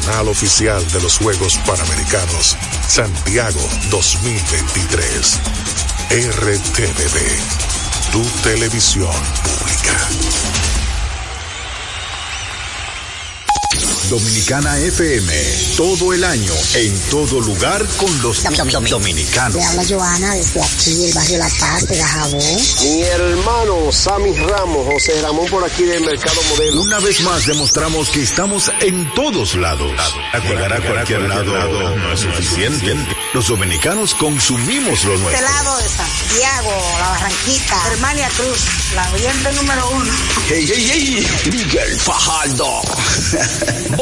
[0.00, 2.56] canal oficial de los Juegos Panamericanos
[2.88, 3.60] Santiago
[3.90, 5.38] 2023.
[6.08, 7.18] RTVD,
[8.10, 10.71] tu televisión pública.
[14.12, 15.32] Dominicana FM,
[15.74, 18.42] todo el año, en todo lugar con los
[18.90, 19.54] dominicanos.
[19.54, 22.42] Le habla Joana desde aquí, del barrio La Paz, de Dajabón.
[22.82, 26.82] Mi hermano Sammy Ramos, José Ramón por aquí del Mercado Modelo.
[26.82, 29.90] Una vez más demostramos que estamos en todos lados.
[30.42, 32.94] Llegar a cualquier lado no es suficiente.
[33.32, 35.48] Los dominicanos consumimos lo Este nuestro.
[35.48, 38.60] lado de Santiago, La Barranquita, Germania Cruz,
[38.94, 40.12] la oyente número uno.
[40.50, 41.50] ¡Hey, hey, hey!
[41.50, 42.82] Miguel Fajardo.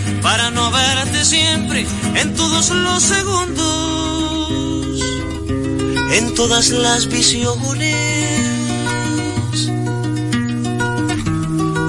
[0.21, 1.85] para no verte siempre
[2.15, 5.01] en todos los segundos,
[6.13, 8.41] en todas las visiones.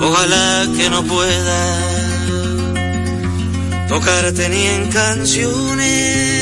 [0.03, 1.79] Ojalá que no pueda
[3.89, 6.42] tocarte ni en canciones.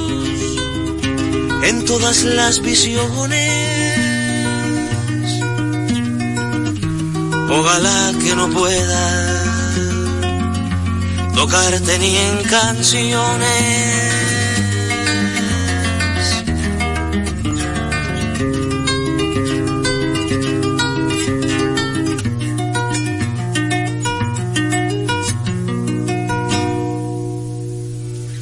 [1.63, 4.01] en todas las visiones.
[7.49, 9.41] Ojalá que no pueda
[11.35, 14.11] tocarte ni en canciones.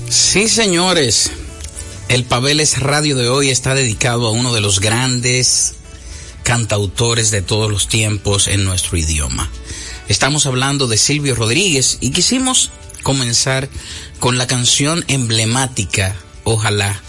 [0.09, 1.31] Sí, señores.
[2.09, 5.75] El Pabeles Radio de hoy está dedicado a uno de los grandes
[6.41, 9.47] cantautores de todos los tiempos en nuestro idioma.
[10.07, 12.71] Estamos hablando de Silvio Rodríguez y quisimos
[13.03, 13.69] comenzar
[14.19, 16.15] con la canción emblemática,
[16.45, 16.99] Ojalá,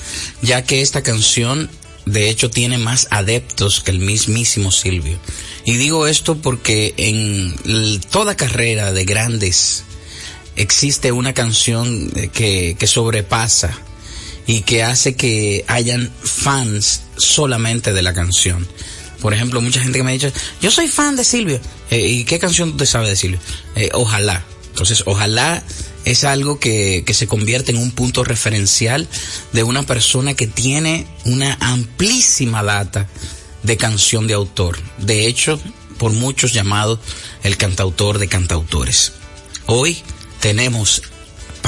[0.42, 1.70] ya que esta canción
[2.04, 5.18] de hecho tiene más adeptos que el mismísimo Silvio.
[5.64, 7.56] Y digo esto porque en
[8.10, 9.84] toda carrera de grandes
[10.56, 13.80] existe una canción que, que sobrepasa
[14.50, 18.66] y que hace que hayan fans solamente de la canción.
[19.20, 21.60] Por ejemplo, mucha gente que me ha dicho, yo soy fan de Silvio.
[21.88, 23.38] Eh, ¿Y qué canción te sabe de Silvio?
[23.76, 24.42] Eh, ojalá.
[24.70, 25.62] Entonces, ojalá
[26.04, 29.06] es algo que, que se convierte en un punto referencial
[29.52, 33.08] de una persona que tiene una amplísima data
[33.62, 34.80] de canción de autor.
[34.98, 35.60] De hecho,
[35.96, 36.98] por muchos llamado
[37.44, 39.12] el cantautor de cantautores.
[39.66, 39.98] Hoy
[40.40, 41.02] tenemos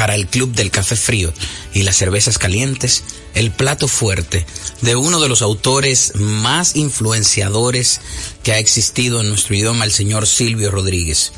[0.02, 1.32] para el Club del Café Frío
[1.72, 3.04] y las cervezas calientes
[3.34, 4.44] el plato fuerte
[4.80, 8.00] de uno de los autores más influenciadores
[8.42, 11.32] que ha existido en nuestro idioma, el señor Silvio Rodríguez.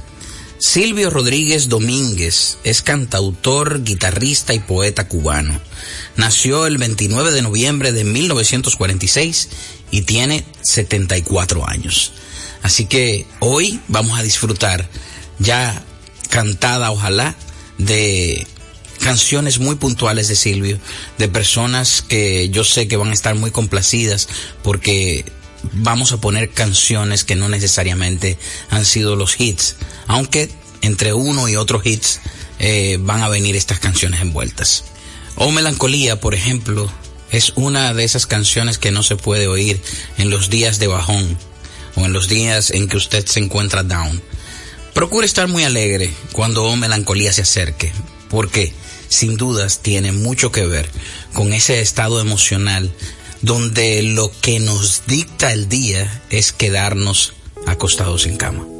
[0.59, 5.61] Silvio Rodríguez Domínguez es cantautor, guitarrista y poeta cubano.
[6.17, 9.49] Nació el 29 de noviembre de 1946
[9.91, 12.13] y tiene 74 años.
[12.63, 14.89] Así que hoy vamos a disfrutar
[15.39, 15.85] ya
[16.31, 17.37] cantada, ojalá,
[17.77, 18.47] de
[19.05, 20.79] canciones muy puntuales de Silvio,
[21.19, 24.31] de personas que yo sé que van a estar muy complacidas
[24.63, 25.27] porque
[25.75, 28.39] vamos a poner canciones que no necesariamente
[28.71, 30.49] han sido los hits, aunque
[30.81, 32.21] entre uno y otro hits
[32.59, 34.85] eh, van a venir estas canciones envueltas.
[35.35, 36.91] O Melancolía, por ejemplo,
[37.31, 39.83] es una de esas canciones que no se puede oír
[40.17, 41.37] en los días de bajón
[41.97, 44.23] o en los días en que usted se encuentra down.
[44.95, 47.93] Procure estar muy alegre cuando O Melancolía se acerque.
[48.31, 48.73] ¿Por qué?
[49.09, 50.89] Sin dudas tiene mucho que ver
[51.33, 52.93] con ese estado emocional
[53.43, 57.35] donde lo que nos dicta el día es quedarnos
[57.67, 58.74] acostados en cama.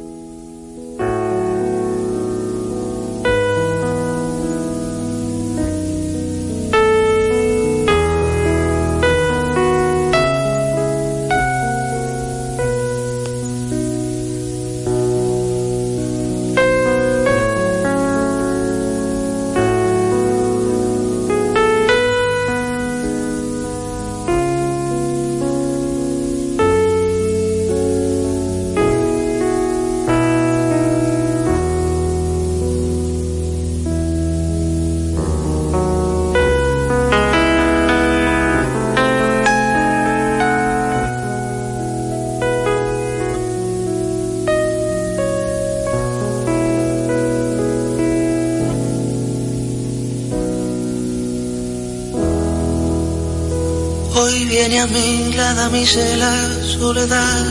[54.17, 56.31] A mí la damisela
[56.63, 57.45] soledad,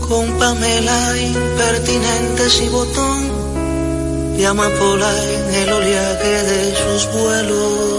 [0.00, 7.98] con Pamela impertinentes y botón, de amapola en el oleaje de sus vuelos.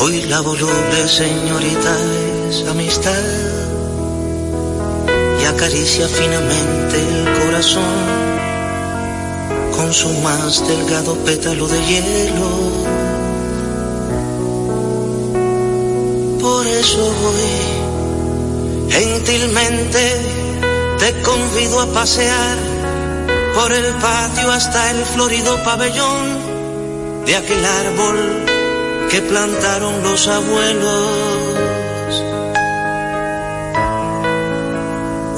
[0.00, 1.96] Hoy la voluble señorita
[2.50, 3.24] es amistad.
[5.40, 8.31] Y acaricia finamente el corazón
[9.82, 12.50] con su más delgado pétalo de hielo.
[16.40, 20.02] Por eso hoy gentilmente
[21.00, 22.56] te convido a pasear
[23.56, 26.26] por el patio hasta el florido pabellón
[27.26, 28.18] de aquel árbol
[29.10, 31.42] que plantaron los abuelos.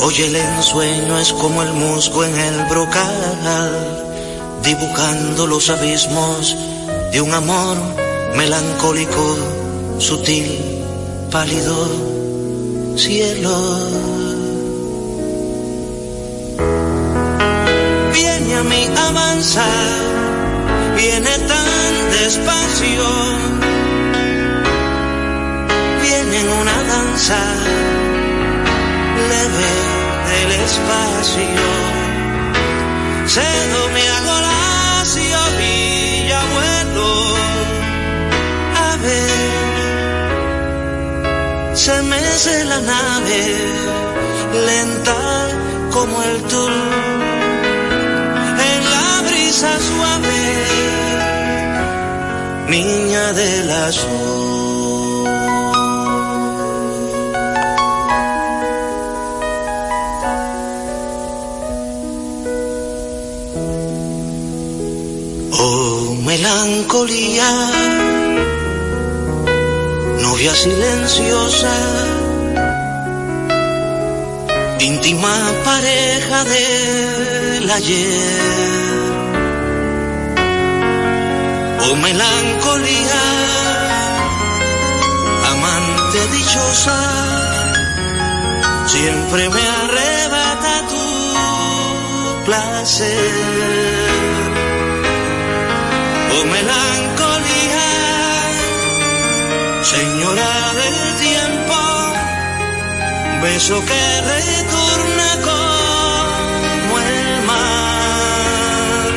[0.03, 4.04] Hoy el ensueño es como el musgo en el brocal,
[4.65, 6.57] dibujando los abismos
[7.13, 7.77] de un amor
[8.37, 9.37] melancólico,
[9.99, 10.59] sutil,
[11.31, 11.89] pálido,
[12.97, 13.57] cielo.
[18.13, 19.67] Viene a mí avanza,
[20.97, 23.45] viene tan despacio
[26.37, 27.39] en una danza
[29.29, 29.73] leve
[30.31, 31.65] del espacio.
[33.27, 34.54] Cedo me hago
[41.85, 43.41] Se mece la nave
[44.69, 45.21] lenta
[45.93, 46.73] como el tul
[48.71, 50.43] en la brisa suave,
[52.71, 54.65] niña del azul.
[66.25, 67.51] melancolía,
[70.25, 71.75] novia silenciosa,
[74.81, 79.03] íntima pareja del ayer.
[81.87, 83.23] Oh melancolía,
[85.53, 87.01] amante dichosa,
[88.87, 91.05] siempre me arrebata tu
[92.47, 93.75] placer
[96.55, 97.14] melancolía,
[99.85, 101.79] señora del tiempo,
[103.43, 109.11] beso que retorna como el mar.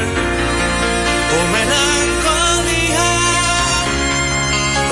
[1.36, 3.10] Oh melancolía,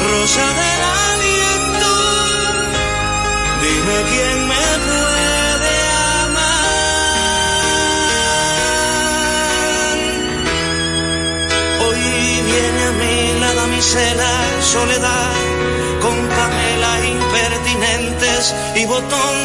[0.08, 1.92] rosa del aliento,
[3.64, 4.66] dime quién me
[13.96, 15.45] la soledad,
[18.76, 19.38] y botón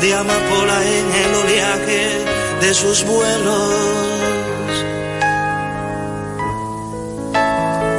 [0.00, 2.24] de amapola en el oleaje
[2.60, 3.74] de sus vuelos.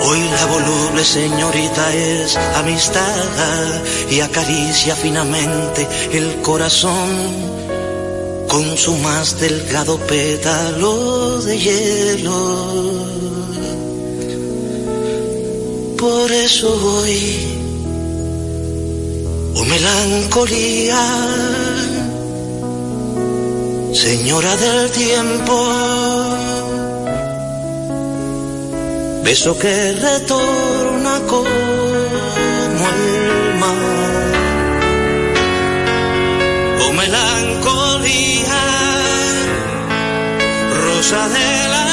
[0.08, 7.56] Hoy la voluble señorita es amistad y acaricia finamente el corazón
[8.48, 13.16] con su más delgado pétalo de hielo.
[15.98, 16.70] Por eso
[17.00, 17.65] hoy,
[19.56, 21.04] oh melancolía,
[23.94, 25.56] señora del tiempo,
[29.24, 31.48] beso que retorna como
[32.94, 34.34] el mar.
[36.88, 38.62] Oh melancolía,
[40.84, 41.86] rosa de la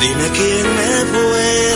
[0.00, 1.75] Dime quién me puede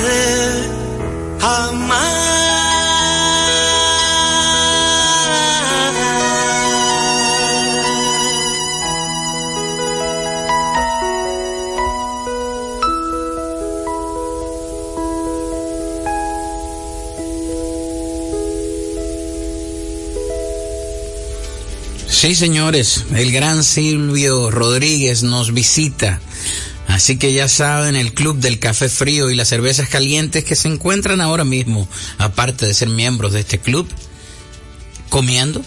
[22.20, 26.20] Sí, señores, el gran Silvio Rodríguez nos visita
[26.86, 30.68] Así que ya saben, el club del café frío y las cervezas calientes que se
[30.68, 33.88] encuentran ahora mismo, aparte de ser miembros de este club,
[35.08, 35.64] comiendo.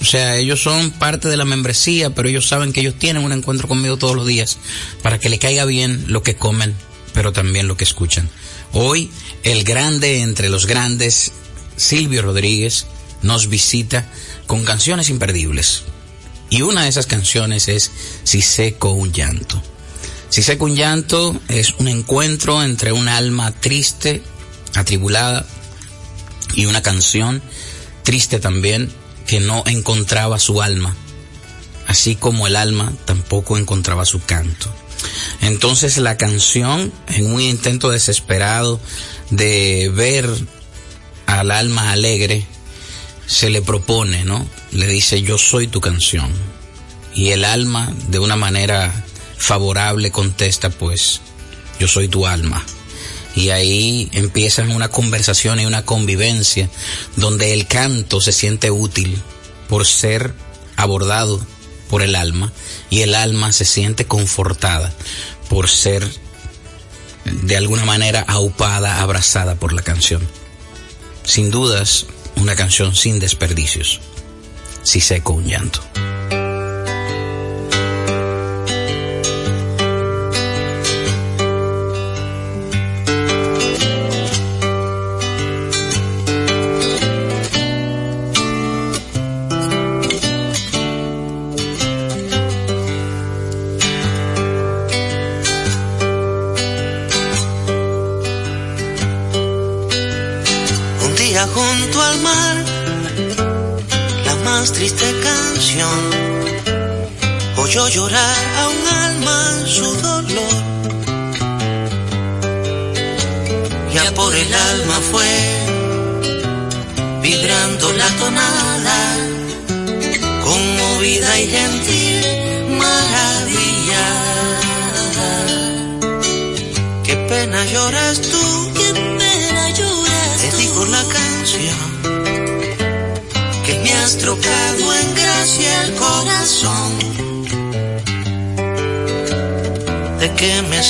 [0.00, 3.30] O sea, ellos son parte de la membresía, pero ellos saben que ellos tienen un
[3.30, 4.58] encuentro conmigo todos los días
[5.04, 6.74] para que le caiga bien lo que comen,
[7.14, 8.28] pero también lo que escuchan.
[8.72, 9.08] Hoy,
[9.44, 11.30] el grande entre los grandes,
[11.76, 12.86] Silvio Rodríguez,
[13.22, 14.04] nos visita
[14.52, 15.84] con canciones imperdibles.
[16.50, 17.90] Y una de esas canciones es
[18.22, 19.62] Si seco un llanto.
[20.28, 24.22] Si seco un llanto es un encuentro entre un alma triste,
[24.74, 25.46] atribulada,
[26.54, 27.40] y una canción
[28.02, 28.92] triste también
[29.26, 30.94] que no encontraba su alma.
[31.86, 34.70] así como el alma tampoco encontraba su canto.
[35.40, 38.80] Entonces la canción, en un intento desesperado
[39.30, 40.28] de ver
[41.24, 42.46] al alma alegre,
[43.32, 44.46] se le propone, ¿no?
[44.72, 46.30] Le dice, yo soy tu canción.
[47.14, 48.92] Y el alma, de una manera
[49.38, 51.22] favorable, contesta, pues,
[51.80, 52.62] yo soy tu alma.
[53.34, 56.68] Y ahí empiezan una conversación y una convivencia
[57.16, 59.16] donde el canto se siente útil
[59.66, 60.34] por ser
[60.76, 61.40] abordado
[61.88, 62.52] por el alma
[62.90, 64.92] y el alma se siente confortada
[65.48, 66.06] por ser
[67.24, 70.20] de alguna manera aupada, abrazada por la canción.
[71.24, 74.00] Sin dudas, una canción sin desperdicios,
[74.82, 75.80] si seco un llanto.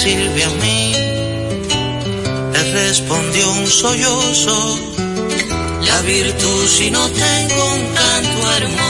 [0.03, 0.93] sirve a mí?
[2.53, 4.79] Le respondió un sollozo,
[5.89, 8.83] la virtud si no tengo un canto hermoso.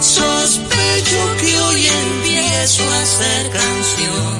[0.00, 4.36] Sospecho que hoy empiezo a hacer canción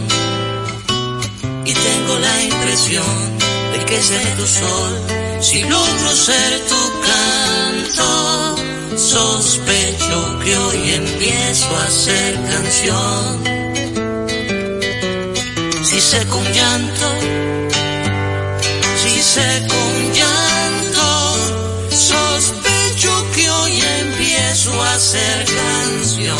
[1.66, 3.38] y tengo la impresión
[3.72, 4.92] de que seré tu sol
[5.40, 8.08] si logro ser tu canto.
[8.96, 13.55] Sospecho que hoy empiezo a hacer canción
[15.96, 17.08] si sé con llanto,
[19.02, 21.08] si sé con llanto,
[21.88, 26.36] sospecho que hoy empiezo a hacer canción.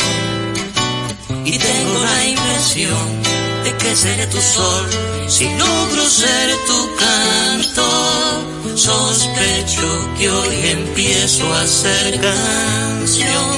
[1.43, 3.23] Y tengo la impresión
[3.63, 4.85] de que seré tu sol
[5.27, 8.75] si logro ser tu canto.
[8.75, 13.57] Sospecho que hoy empiezo a hacer canción.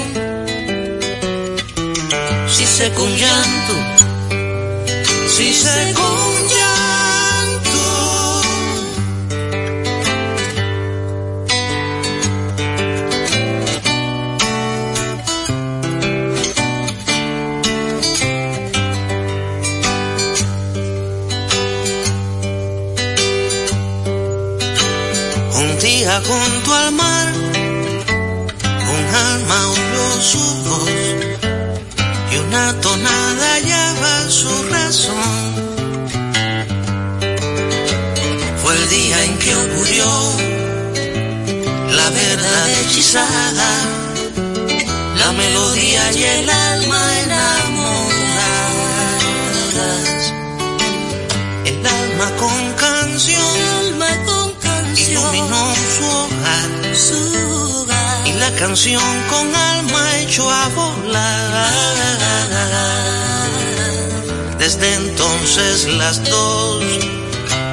[2.47, 3.98] Si sé con llanto,
[5.39, 6.18] si se
[65.81, 66.83] Pues las dos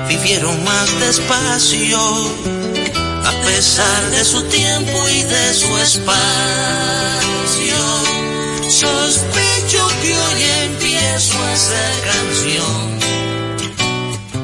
[0.09, 6.15] vivieron más despacio, a pesar de su tiempo y de su espacio.
[8.69, 12.99] Sospecho que hoy empiezo a hacer canción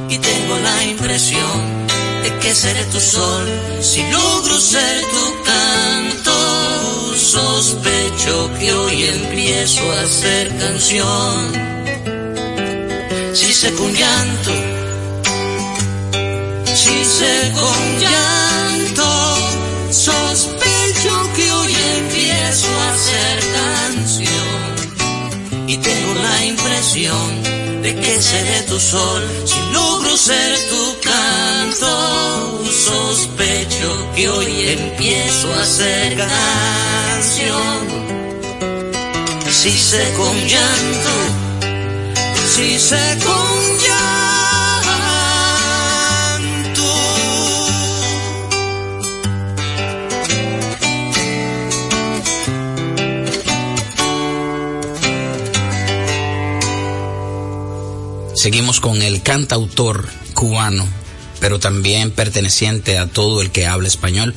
[0.09, 1.87] y tengo la impresión
[2.25, 3.47] de que seré tu sol
[3.81, 7.15] si logro ser tu canto.
[7.17, 11.72] Sospecho que hoy empiezo a hacer canción
[13.63, 14.51] hice con llanto,
[16.75, 19.07] si hice con llanto,
[19.91, 24.59] sospecho que hoy empiezo a hacer canción
[25.69, 32.65] y tengo la impresión de que seré tu sol si logro ser tu canto.
[32.69, 37.79] Sospecho que hoy empiezo a hacer canción,
[39.49, 41.52] si hice con llanto
[42.55, 43.19] si se
[58.35, 60.85] Seguimos con el cantautor cubano,
[61.41, 64.35] pero también perteneciente a todo el que habla español,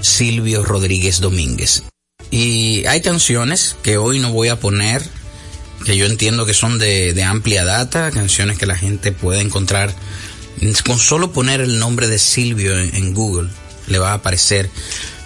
[0.00, 1.82] Silvio Rodríguez Domínguez.
[2.30, 5.02] Y hay canciones que hoy no voy a poner
[5.88, 9.90] que yo entiendo que son de, amplia data, canciones que la gente puede encontrar
[10.84, 13.48] con solo poner el nombre de Silvio en Google,
[13.86, 14.68] le va a aparecer,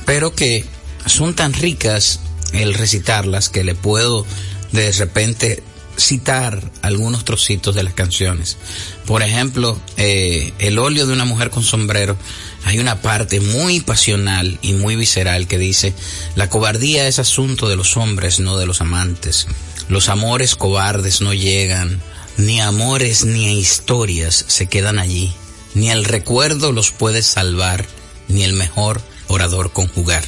[0.07, 0.65] pero que
[1.05, 2.21] son tan ricas
[2.53, 4.25] el recitarlas que le puedo
[4.71, 5.65] de repente
[5.97, 8.57] citar algunos trocitos de las canciones.
[9.05, 12.17] Por ejemplo, eh, El óleo de una mujer con sombrero.
[12.65, 15.93] Hay una parte muy pasional y muy visceral que dice,
[16.37, 19.49] la cobardía es asunto de los hombres, no de los amantes.
[19.89, 22.01] Los amores cobardes no llegan,
[22.37, 25.33] ni amores ni historias se quedan allí,
[25.75, 27.87] ni el recuerdo los puede salvar,
[28.29, 30.25] ni el mejor orador conjugar.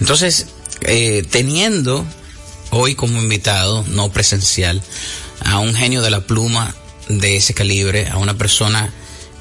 [0.00, 0.46] Entonces,
[0.82, 2.04] eh, teniendo
[2.70, 4.82] hoy como invitado, no presencial,
[5.44, 6.74] a un genio de la pluma
[7.08, 8.92] de ese calibre, a una persona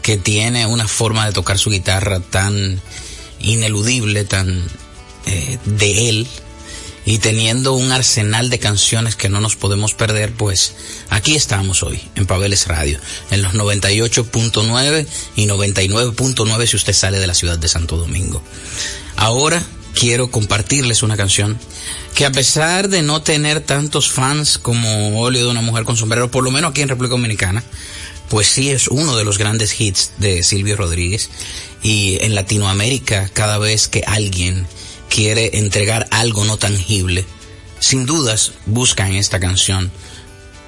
[0.02, 2.82] que tiene una forma de tocar su guitarra tan
[3.40, 4.64] ineludible, tan
[5.26, 6.28] eh, de él,
[7.08, 10.76] y teniendo un arsenal de canciones que no nos podemos perder, pues
[11.10, 13.00] aquí estamos hoy en Pabeles Radio,
[13.32, 18.44] en los 98.9 y 99.9 si usted sale de la ciudad de Santo Domingo.
[19.16, 21.58] Ahora quiero compartirles una canción
[22.14, 26.30] que a pesar de no tener tantos fans como Óleo de una mujer con sombrero,
[26.30, 27.64] por lo menos aquí en República Dominicana,
[28.28, 31.30] pues sí es uno de los grandes hits de Silvio Rodríguez.
[31.82, 34.68] Y en Latinoamérica, cada vez que alguien
[35.10, 37.26] quiere entregar algo no tangible,
[37.80, 39.92] sin dudas busca en esta canción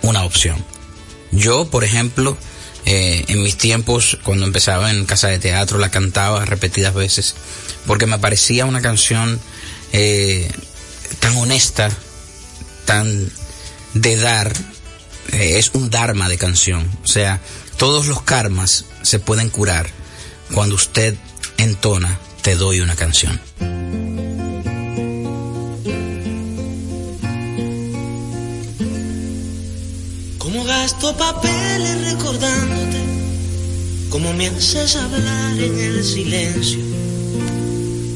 [0.02, 0.64] una opción.
[1.32, 2.38] Yo, por ejemplo,
[2.86, 7.36] eh, en mis tiempos, cuando empezaba en casa de teatro, la cantaba repetidas veces,
[7.86, 9.40] porque me parecía una canción
[9.92, 10.50] eh,
[11.20, 11.90] tan honesta,
[12.86, 13.30] tan
[13.94, 14.54] de dar,
[15.32, 16.90] eh, es un dharma de canción.
[17.04, 17.40] O sea,
[17.78, 19.90] todos los karmas se pueden curar
[20.54, 21.16] cuando usted
[21.58, 23.40] entona Te doy una canción.
[31.18, 33.02] Papeles recordándote,
[34.10, 36.80] como me haces hablar en el silencio,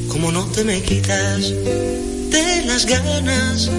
[0.10, 3.69] como no te me quitas de las ganas,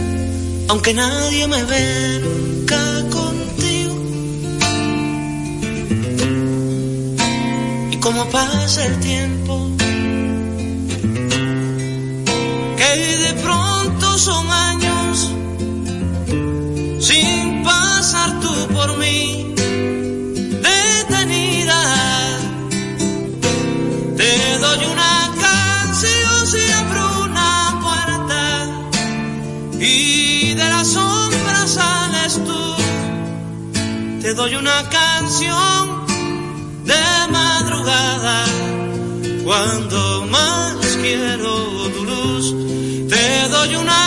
[0.69, 3.95] aunque nadie me ve nunca contigo.
[7.93, 9.71] Y como pasa el tiempo,
[12.77, 14.51] que de pronto son
[34.25, 36.07] Te doy una canción
[36.87, 38.47] de madrugada
[39.45, 42.55] cuando más quiero tu luz.
[43.11, 44.04] Te doy una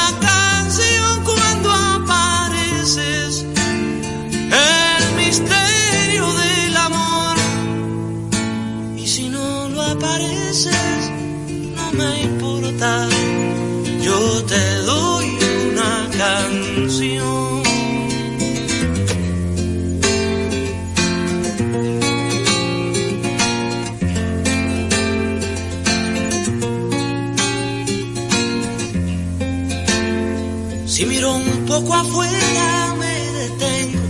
[31.99, 34.07] afuera me detengo.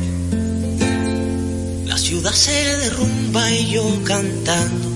[1.86, 4.90] La ciudad se derrumba y yo cantando.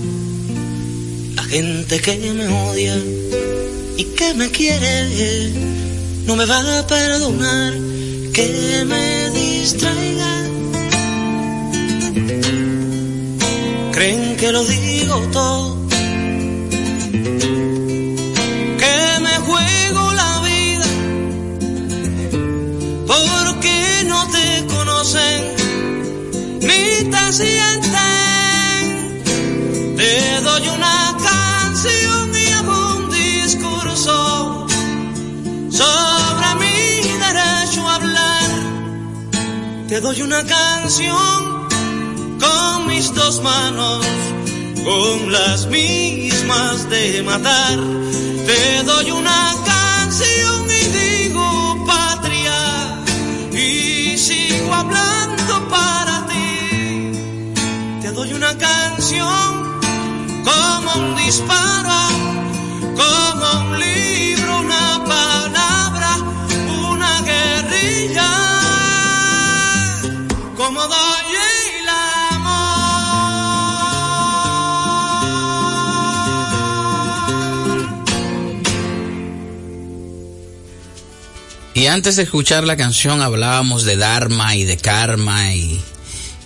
[1.34, 2.96] La gente que me odia
[3.96, 5.50] y que me quiere
[6.26, 7.72] no me va a perdonar
[8.32, 10.32] que me distraiga.
[13.92, 15.81] Creen que lo digo todo.
[39.92, 41.68] Te doy una canción
[42.40, 44.02] con mis dos manos,
[44.86, 47.78] con las mismas de matar.
[48.46, 53.04] Te doy una canción y digo patria
[53.52, 57.12] y sigo hablando para ti.
[58.00, 59.78] Te doy una canción
[60.42, 62.00] como un disparo,
[62.96, 64.11] como un libro,
[81.92, 85.78] antes de escuchar la canción hablábamos de Dharma y de karma y,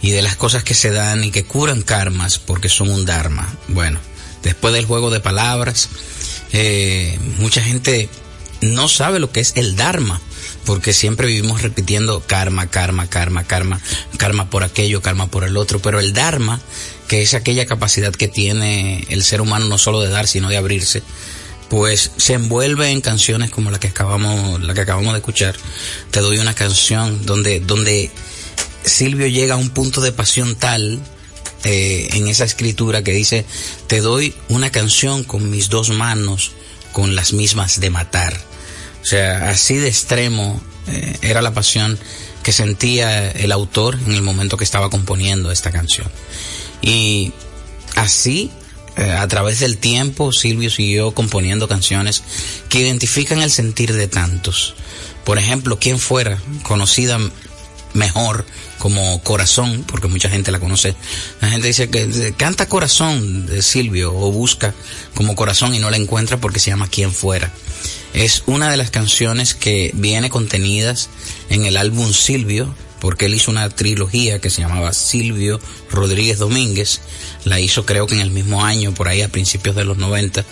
[0.03, 3.55] y de las cosas que se dan y que curan karmas porque son un Dharma.
[3.69, 4.01] Bueno,
[4.43, 5.89] después del juego de palabras,
[6.53, 8.09] eh, mucha gente
[8.61, 10.21] no sabe lo que es el Dharma
[10.65, 13.81] porque siempre vivimos repitiendo karma, karma, karma, karma,
[14.19, 16.61] karma por aquello, karma por el otro, pero el Dharma,
[17.07, 20.57] que es aquella capacidad que tiene el ser humano no solo de dar, sino de
[20.57, 21.05] abrirse,
[21.69, 25.57] pues se envuelve en canciones como la que acabamos, la que acabamos de escuchar.
[26.11, 28.11] Te doy una canción donde, donde
[28.85, 31.01] Silvio llega a un punto de pasión tal
[31.65, 33.45] eh, en esa escritura que dice,
[33.89, 36.53] te doy una canción con mis dos manos,
[36.93, 38.41] con las mismas de matar.
[39.03, 41.99] O sea, así de extremo eh, era la pasión
[42.43, 46.09] que sentía el autor en el momento que estaba componiendo esta canción.
[46.83, 47.33] Y
[47.97, 48.53] así,
[48.97, 52.23] eh, a través del tiempo, Silvio siguió componiendo canciones
[52.69, 54.75] que identifican el sentir de tantos.
[55.25, 57.19] Por ejemplo, quien fuera conocida
[57.93, 58.47] mejor
[58.79, 60.95] como Corazón, porque mucha gente la conoce.
[61.41, 64.75] La gente dice que canta Corazón de Silvio o busca
[65.15, 67.51] como Corazón y no la encuentra porque se llama Quien fuera.
[68.15, 71.09] Es una de las canciones que viene contenidas
[71.51, 77.01] en el álbum Silvio, porque él hizo una trilogía que se llamaba Silvio Rodríguez Domínguez.
[77.45, 80.45] La hizo creo que en el mismo año, por ahí a principios de los 90.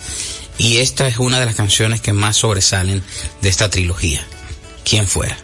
[0.59, 3.03] Y esta es una de las canciones que más sobresalen
[3.43, 4.25] de esta trilogía.
[4.85, 5.37] ¿Quién fuera?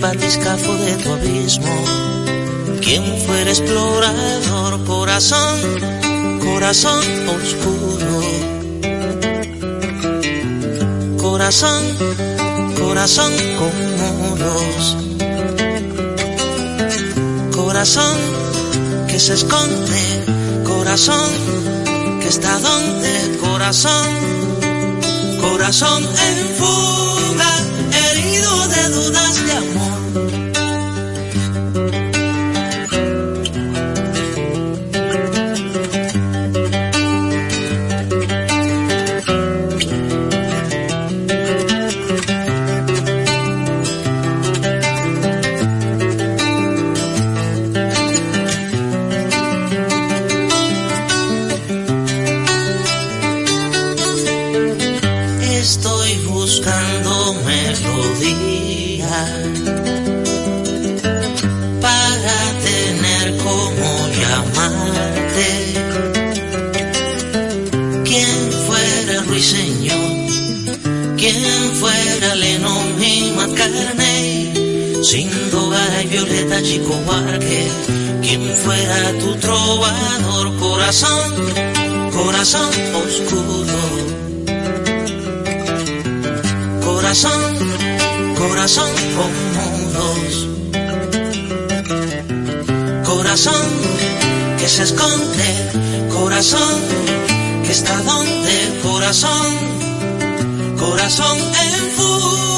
[0.00, 1.84] Batiscafo de tu abismo.
[2.80, 5.58] Quien fuera explorador, corazón,
[6.40, 8.20] corazón oscuro.
[11.18, 11.82] Corazón,
[12.78, 13.72] corazón con
[14.20, 14.96] muros.
[17.54, 18.18] Corazón
[19.08, 20.02] que se esconde,
[20.64, 21.30] corazón
[22.20, 24.08] que está donde, corazón,
[25.50, 27.57] corazón en fuga,
[76.62, 77.68] chico Huarque,
[78.22, 81.34] quien fuera tu trovador, corazón,
[82.12, 82.70] corazón
[83.04, 83.78] oscuro.
[86.84, 87.56] Corazón,
[88.36, 89.48] corazón con.
[93.04, 93.66] Corazón
[94.58, 95.70] que se esconde,
[96.12, 96.80] corazón
[97.64, 99.46] que está donde, corazón,
[100.78, 102.57] corazón en fuga,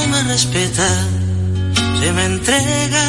[0.31, 0.89] respeta,
[1.99, 3.07] se me entrega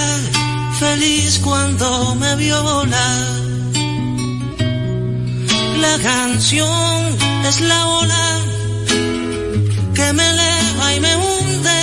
[0.80, 3.06] feliz cuando me viola.
[5.84, 7.00] La canción
[7.48, 8.26] es la ola
[9.94, 11.80] que me eleva y me hunde,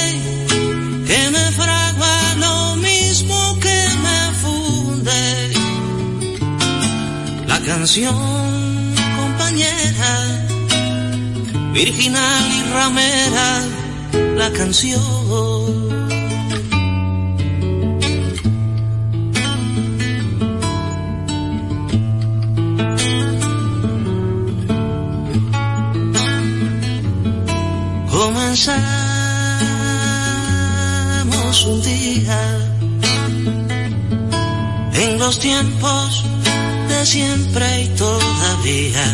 [1.09, 5.21] que me fragua lo mismo que me funde.
[7.47, 8.17] La canción,
[9.19, 10.13] compañera,
[11.71, 13.49] virginal y ramera,
[14.35, 15.18] la canción.
[35.59, 36.23] Tiempos
[36.87, 39.07] de siempre y todavía.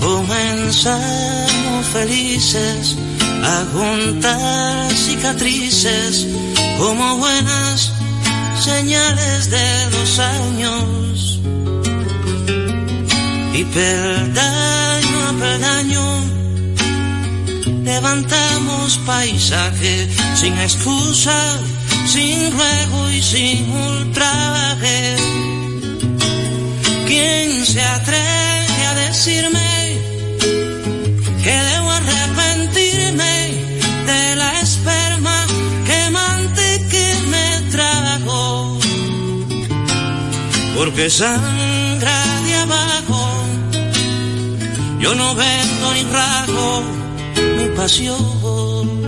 [0.00, 2.96] Comenzamos felices
[3.42, 6.26] a juntar cicatrices
[6.78, 7.92] como buenas
[8.60, 11.40] señales de los años.
[13.54, 16.24] Y peldaño a peldaño
[17.84, 21.38] levantamos paisaje sin excusa,
[22.14, 25.16] sin ruego y sin ultraje.
[27.08, 29.70] ¿Quién se atreve a decirme
[31.44, 33.34] que debo arrepentirme
[34.10, 35.36] de la esperma
[35.90, 38.78] quemante que me trajo?
[40.76, 43.22] Porque sangra de abajo,
[45.00, 46.82] yo no vendo ni rajo
[47.56, 49.03] mi pasión.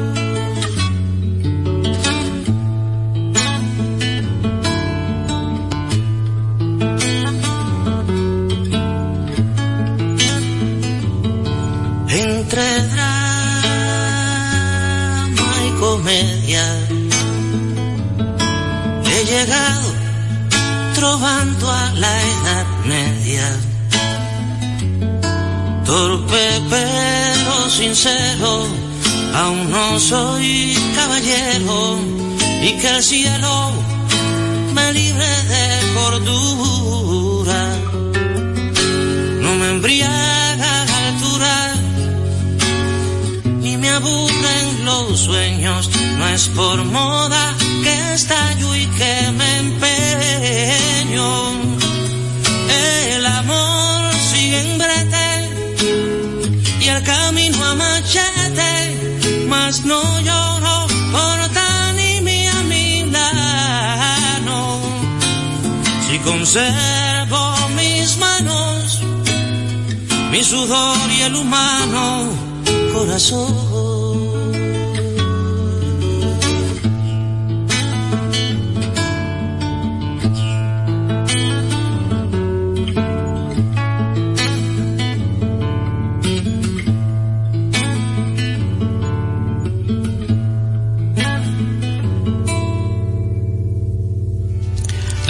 [12.56, 13.12] Entre drama
[15.66, 16.64] y comedia
[19.04, 19.88] he llegado
[20.94, 23.46] trovando a la edad media.
[25.84, 28.66] Torpe pero sincero,
[29.34, 31.98] aún no soy caballero
[32.62, 33.70] y que el cielo
[34.72, 37.60] me libre de cordura.
[39.42, 40.25] No me embriaga
[44.06, 51.28] aburren los sueños, no es por moda que estallo y que me empeño.
[53.14, 55.28] El amor sigue en brete
[56.80, 62.46] y el camino a machete, mas no lloro por tan y mi.
[66.08, 67.42] Si conservo
[67.74, 69.00] mis manos,
[70.30, 72.46] mi sudor y el humano
[72.92, 73.65] corazón.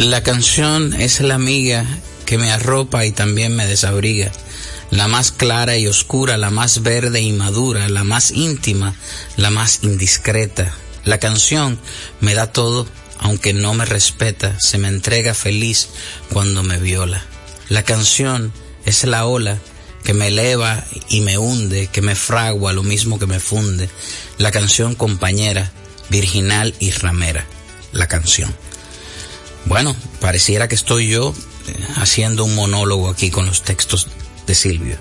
[0.06, 1.84] La canción es la amiga
[2.26, 4.30] que me arropa y también me desabriga.
[4.92, 8.94] La más clara y oscura, la más verde y madura, la más íntima,
[9.36, 10.72] la más indiscreta.
[11.04, 11.80] La canción
[12.20, 12.86] me da todo,
[13.18, 15.88] aunque no me respeta, se me entrega feliz
[16.32, 17.24] cuando me viola.
[17.68, 18.52] La canción
[18.84, 19.58] es la ola
[20.04, 23.90] que me eleva y me hunde, que me fragua lo mismo que me funde.
[24.38, 25.72] La canción compañera,
[26.10, 27.44] virginal y ramera.
[27.90, 28.54] La canción.
[29.66, 31.34] Bueno, pareciera que estoy yo
[31.66, 34.08] eh, haciendo un monólogo aquí con los textos
[34.46, 34.96] de Silvio.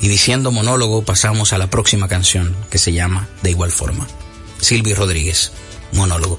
[0.00, 4.06] Y diciendo monólogo pasamos a la próxima canción que se llama De igual forma.
[4.60, 5.52] Silvio Rodríguez,
[5.92, 6.38] monólogo.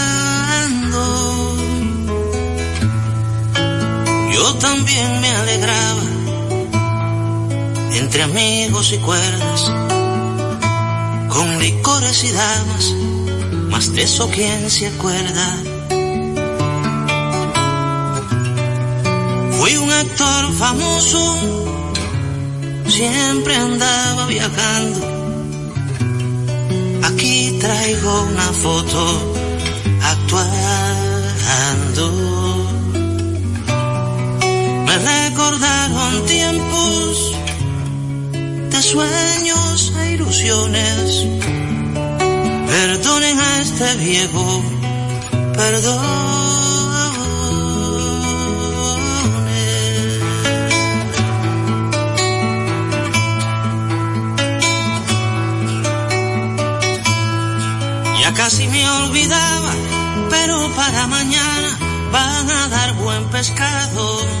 [4.41, 6.01] Yo también me alegraba
[7.93, 9.71] entre amigos y cuerdas,
[11.29, 12.85] con licores y damas,
[13.69, 15.47] más de eso quién se acuerda.
[19.59, 21.21] Fui un actor famoso,
[22.87, 25.01] siempre andaba viajando.
[27.03, 29.01] Aquí traigo una foto
[30.01, 31.11] actuando
[34.91, 37.33] me recordaron tiempos
[38.71, 41.27] de sueños e ilusiones.
[42.67, 44.63] Perdonen a este viejo,
[45.53, 46.11] perdone.
[58.21, 59.73] Ya casi me olvidaba,
[60.29, 61.77] pero para mañana
[62.11, 64.40] van a dar buen pescado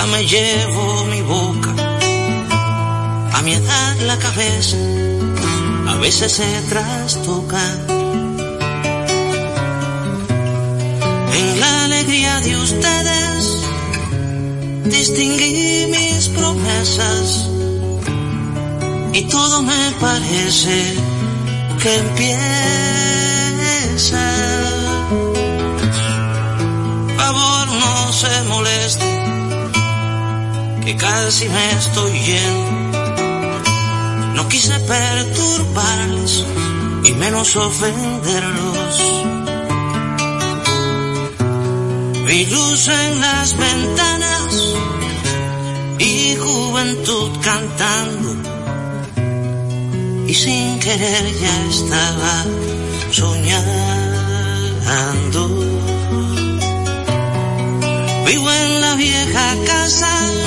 [0.00, 1.74] ya me llevo mi boca.
[3.36, 4.76] A mi edad la cabeza
[5.88, 7.64] a veces se trastoca.
[11.38, 13.42] En la alegría de ustedes
[14.84, 17.48] distinguí mis promesas
[19.12, 20.78] y todo me parece
[21.82, 23.19] que empieza.
[30.90, 32.70] Que casi me estoy yendo.
[34.34, 36.44] No quise perturbarles
[37.04, 38.94] y menos ofenderlos.
[42.26, 44.54] Vi luz en las ventanas
[45.98, 48.30] y juventud cantando.
[50.26, 52.44] Y sin querer ya estaba
[53.12, 54.20] soñando.
[58.26, 60.39] Vivo en la vieja casa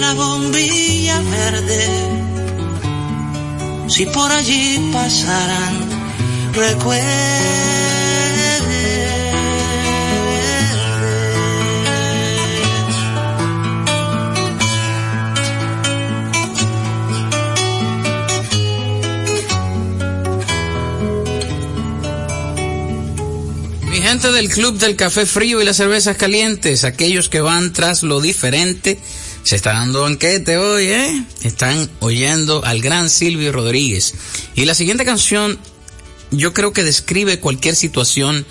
[0.00, 1.86] la bombilla verde.
[3.88, 5.74] Si por allí pasaran
[6.52, 7.62] recuerdos.
[23.90, 28.02] Mi gente del Club del Café Frío y las Cervezas Calientes, aquellos que van tras
[28.02, 28.98] lo diferente,
[29.42, 31.24] se está dando banquete hoy, ¿eh?
[31.42, 34.14] Están oyendo al gran Silvio Rodríguez.
[34.54, 35.58] Y la siguiente canción
[36.30, 38.46] yo creo que describe cualquier situación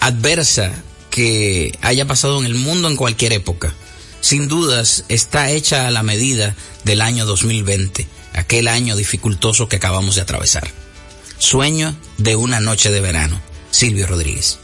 [0.00, 0.72] adversa
[1.10, 3.74] que haya pasado en el mundo en cualquier época.
[4.20, 10.14] sin dudas está hecha a la medida del año 2020, aquel año dificultoso que acabamos
[10.14, 10.70] de atravesar.
[11.36, 13.38] Sueño de una noche de verano.
[13.70, 14.63] Silvio Rodríguez.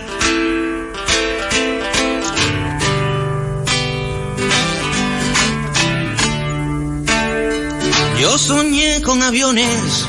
[8.31, 10.07] Yo soñé con aviones.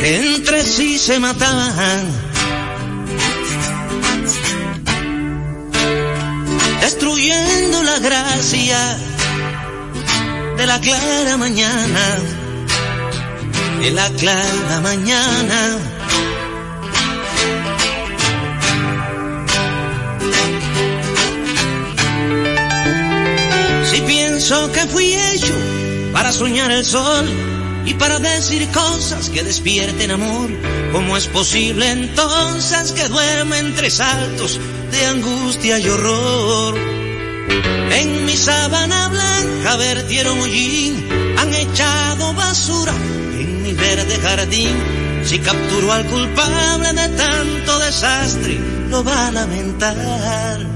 [0.00, 2.04] Que entre sí se mataban.
[6.80, 8.96] Destruyendo la gracia
[10.58, 12.18] de la clara mañana.
[13.80, 15.95] De la clara mañana.
[24.48, 25.54] Pienso que fui hecho
[26.12, 27.26] para soñar el sol
[27.84, 30.48] y para decir cosas que despierten amor.
[30.92, 34.60] ¿Cómo es posible entonces que duerma entre saltos
[34.92, 36.78] de angustia y horror?
[37.90, 42.94] En mi sábana blanca vertieron hollín, han echado basura
[43.40, 44.76] en mi verde jardín.
[45.24, 50.75] Si capturo al culpable de tanto desastre, lo va a lamentar.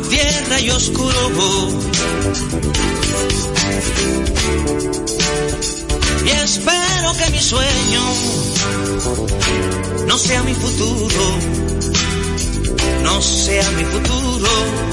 [0.00, 1.68] tierra y oscuro.
[6.24, 8.02] Y espero que mi sueño
[10.06, 11.38] no sea mi futuro,
[13.02, 14.92] no sea mi futuro.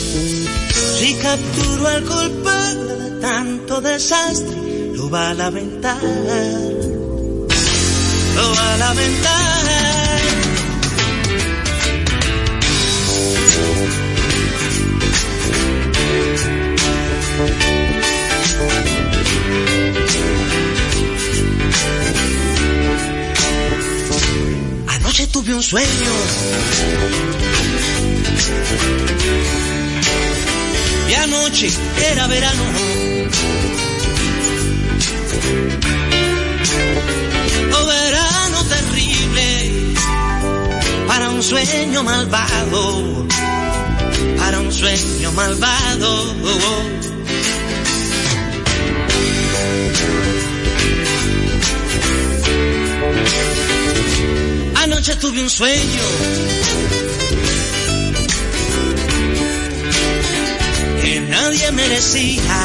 [1.01, 4.55] Si capturo al culpable de tanto desastre
[4.93, 5.97] lo va a lamentar
[8.35, 9.41] lo va a lamentar.
[24.87, 26.11] Anoche tuve un sueño.
[31.11, 31.69] Y anoche
[32.09, 32.63] era verano
[37.85, 39.93] verano terrible
[41.07, 43.27] para un sueño malvado,
[44.37, 46.35] para un sueño malvado.
[54.75, 57.10] Anoche tuve un sueño
[61.51, 62.57] nadie merecía.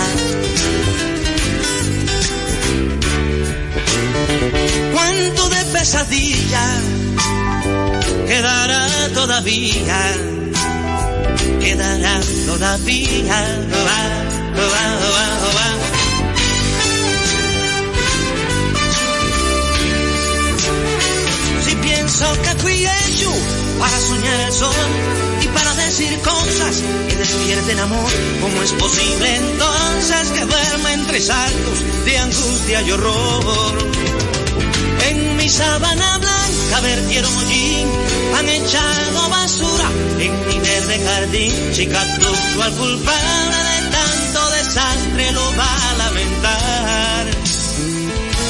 [4.92, 6.66] Cuánto de pesadilla
[8.28, 10.00] quedará todavía,
[11.60, 13.38] quedará todavía.
[21.64, 24.74] Si pienso que fui hecho para soñar el sol
[25.42, 28.10] y para decir cosas que despierten amor,
[28.40, 33.78] ¿cómo es posible entonces que duerma entre saltos de angustia y horror?
[35.08, 37.88] En mi sábana blanca vertieron hollín,
[38.36, 45.56] han echado basura en mi verde jardín, chica, tú al culpable de tanto desastre lo
[45.56, 47.26] va a lamentar.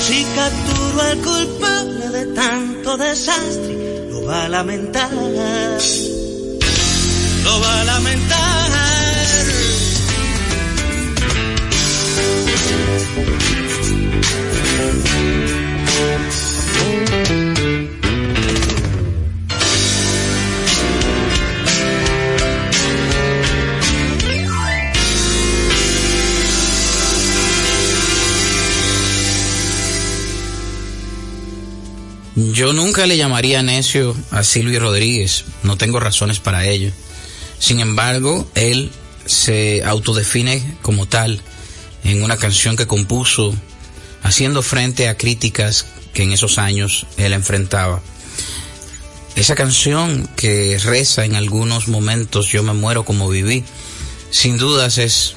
[0.07, 3.76] Si capturo al culpable de tanto desastre,
[4.27, 5.11] va a lamentar.
[7.45, 8.47] Lo va a lamentar.
[32.37, 36.93] Yo nunca le llamaría necio a Silvio Rodríguez, no tengo razones para ello.
[37.59, 38.93] Sin embargo, él
[39.25, 41.41] se autodefine como tal
[42.05, 43.55] en una canción que compuso
[44.23, 48.03] haciendo frente a críticas que en esos años él enfrentaba.
[49.35, 53.65] Esa canción que reza en algunos momentos Yo me muero como viví,
[54.31, 55.37] sin dudas es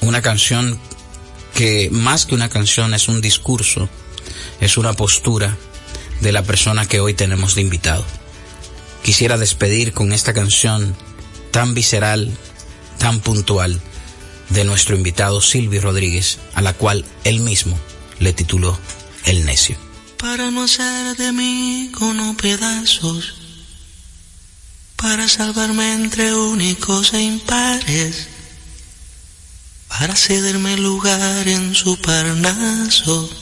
[0.00, 0.80] una canción
[1.54, 3.88] que más que una canción es un discurso,
[4.60, 5.56] es una postura
[6.22, 8.06] de la persona que hoy tenemos de invitado.
[9.02, 10.96] Quisiera despedir con esta canción
[11.50, 12.30] tan visceral,
[12.98, 13.80] tan puntual
[14.50, 17.78] de nuestro invitado Silvio Rodríguez, a la cual él mismo
[18.20, 18.78] le tituló
[19.24, 19.76] El necio.
[20.16, 23.34] Para no hacer de mí con pedazos,
[24.94, 28.28] para salvarme entre únicos e impares,
[29.88, 33.41] para cederme lugar en su parnaso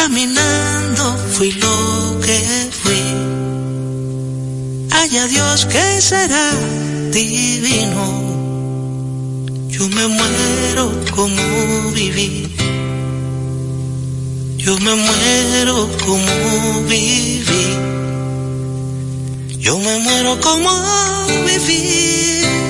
[0.00, 2.40] caminando fui lo que
[2.80, 3.02] fui.
[4.92, 6.48] Haya Dios que será
[7.10, 8.04] divino.
[9.68, 10.84] Yo me muero
[11.16, 11.42] como
[11.92, 12.48] viví.
[14.56, 15.76] Yo me muero
[16.06, 16.34] como
[16.88, 17.66] viví.
[19.58, 20.70] Yo me muero como
[21.46, 22.69] viví.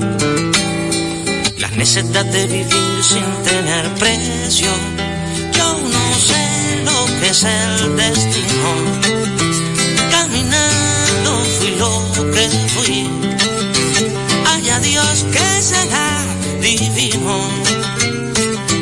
[1.71, 4.69] La necedad de vivir sin tener precio.
[5.57, 8.69] Yo no sé lo que es el destino.
[10.11, 13.09] Caminando fui lo que fui.
[14.47, 16.25] Haya Dios que será
[16.59, 17.49] divino.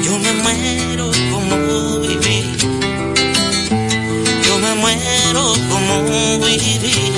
[0.04, 2.58] Yo me muero como viví.
[4.46, 7.09] Yo me muero como viví.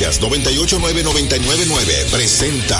[0.00, 2.78] Frecuencias 989-999 presenta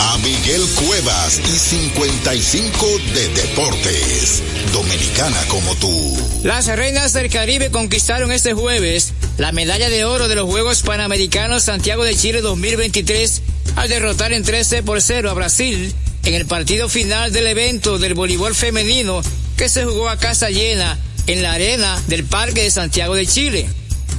[0.00, 4.42] a Miguel Cuevas y 55 de Deportes.
[4.72, 6.16] Dominicana como tú.
[6.44, 11.64] Las reinas del Caribe conquistaron este jueves la medalla de oro de los Juegos Panamericanos
[11.64, 13.42] Santiago de Chile 2023
[13.74, 15.92] al derrotar en 13 por 0 a Brasil
[16.24, 19.20] en el partido final del evento del voleibol femenino
[19.56, 23.66] que se jugó a casa llena en la arena del Parque de Santiago de Chile.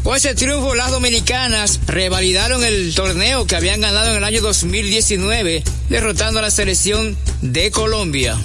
[0.08, 5.66] Con ese triunfo, las dominicanas revalidaron el torneo que habían ganado en el año 2019,
[5.90, 8.38] derrotando a la selección de Colombia.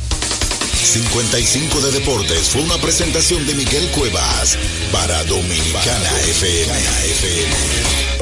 [0.83, 4.59] 55 de Deportes fue una presentación de Miguel Cuevas
[4.91, 8.22] para Dominicana FM.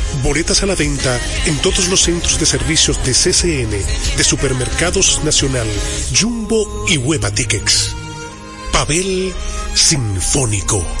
[0.23, 3.71] Boletas a la venta en todos los centros de servicios de CCN,
[4.17, 5.67] de Supermercados Nacional,
[6.17, 7.95] Jumbo y Hueva Tickets.
[8.71, 9.33] Pavel
[9.73, 11.00] Sinfónico.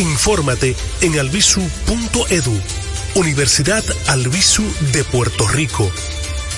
[0.00, 2.60] Infórmate en albisu.edu,
[3.16, 5.90] Universidad Albisu de Puerto Rico.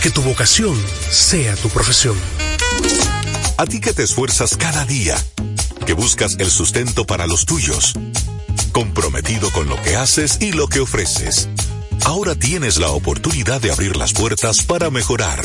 [0.01, 0.81] Que tu vocación
[1.11, 2.17] sea tu profesión.
[3.59, 5.17] A ti que te esfuerzas cada día,
[5.85, 7.95] que buscas el sustento para los tuyos,
[8.71, 11.49] comprometido con lo que haces y lo que ofreces.
[12.05, 15.45] Ahora tienes la oportunidad de abrir las puertas para mejorar,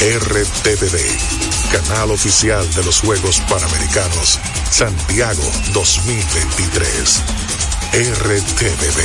[0.00, 0.96] RTVD,
[1.72, 4.38] canal oficial de los Juegos Panamericanos
[4.70, 5.42] Santiago
[5.72, 7.22] 2023.
[7.92, 9.00] RTVD,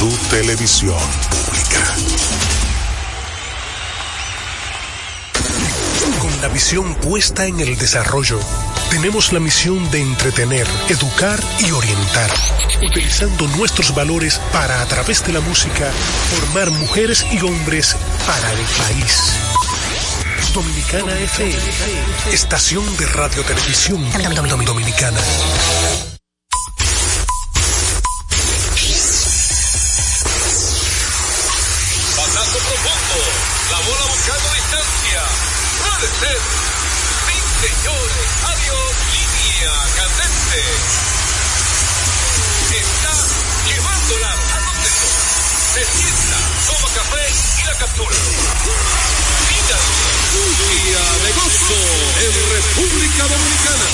[0.00, 0.98] tu televisión
[1.30, 1.94] pública.
[6.20, 8.40] Con la visión puesta en el desarrollo,
[8.90, 12.30] tenemos la misión de entretener, educar y orientar,
[12.84, 15.92] utilizando nuestros valores para, a través de la música,
[16.34, 17.96] formar mujeres y hombres
[18.26, 19.32] para el país.
[20.54, 21.56] Dominicana FM,
[22.30, 24.04] estación de radio televisión
[24.66, 25.18] dominicana.
[32.16, 33.18] Pasazo profundo,
[33.70, 35.22] la bola buscando distancia.
[35.80, 36.40] Puede ser.
[37.26, 40.60] Sí, señores, adiós, línea candente.
[42.76, 43.14] Está
[43.68, 44.90] llevándola a donde
[45.72, 47.24] Se sienta, toma café
[47.58, 49.41] y la captura.
[50.32, 51.80] Mira, día de gozo
[52.24, 53.88] en República Dominicana.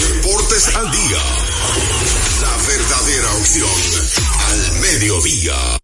[0.00, 1.22] Deportes al día.
[2.40, 3.70] La verdadera opción
[4.48, 5.83] al mediodía.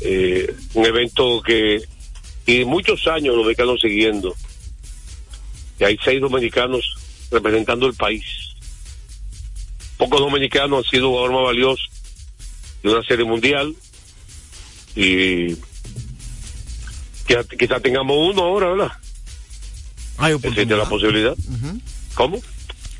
[0.00, 1.82] Eh, un evento que
[2.46, 4.34] y muchos años los mexicanos siguiendo.
[5.78, 6.96] Y hay seis dominicanos
[7.30, 8.24] representando el país.
[9.96, 11.82] Pocos dominicanos han sido jugador más valioso
[12.82, 13.74] de una serie mundial.
[14.94, 15.54] Y
[17.26, 18.92] quizá, quizá tengamos uno ahora, ¿verdad?
[20.18, 21.34] Hay Existe la posibilidad.
[22.14, 22.40] ¿Cómo?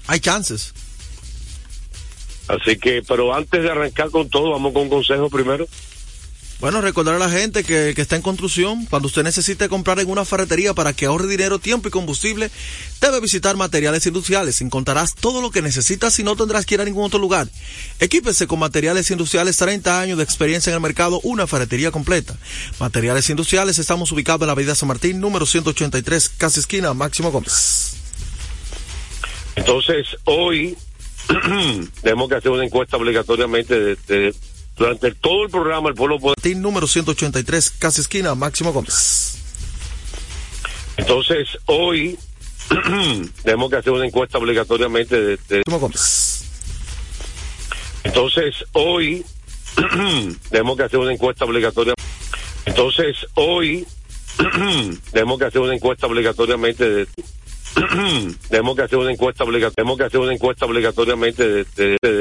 [0.06, 0.74] Hay chances.
[2.48, 5.66] Así que, pero antes de arrancar con todo, vamos con un consejo primero.
[6.60, 10.08] Bueno, recordar a la gente que, que, está en construcción, cuando usted necesite comprar en
[10.08, 12.50] una ferretería para que ahorre dinero, tiempo y combustible,
[13.00, 14.60] debe visitar materiales industriales.
[14.60, 17.48] Encontrarás todo lo que necesitas y no tendrás que ir a ningún otro lugar.
[18.00, 22.34] Equípese con materiales industriales, 30 años de experiencia en el mercado, una ferretería completa.
[22.78, 27.96] Materiales industriales, estamos ubicados en la avenida San Martín, número 183, casi esquina, Máximo Gómez.
[29.56, 30.76] Entonces, hoy
[32.02, 34.34] tenemos que hacer una encuesta obligatoriamente de, de
[34.76, 36.34] durante todo el programa el pueblo puede...
[36.40, 39.38] Team número 183, casi esquina, Máximo Gómez.
[40.96, 42.18] Entonces, hoy
[43.42, 45.36] tenemos que hacer una encuesta obligatoriamente de...
[45.48, 45.58] de...
[45.58, 46.44] Máximo Gómez.
[48.04, 49.24] Entonces, hoy
[50.50, 51.94] tenemos que hacer una encuesta obligatoria.
[52.66, 53.86] Entonces, hoy
[55.12, 57.08] tenemos que hacer una encuesta obligatoriamente de...
[58.48, 62.12] tenemos que hacer una encuesta obligatoria, tenemos que hacer una encuesta obligatoriamente de, de, de